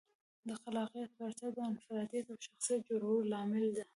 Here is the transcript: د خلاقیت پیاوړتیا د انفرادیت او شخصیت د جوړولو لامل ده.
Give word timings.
د 0.47 0.49
خلاقیت 0.61 1.09
پیاوړتیا 1.15 1.49
د 1.53 1.59
انفرادیت 1.71 2.25
او 2.31 2.37
شخصیت 2.45 2.79
د 2.81 2.85
جوړولو 2.87 3.29
لامل 3.31 3.65
ده. 3.77 3.83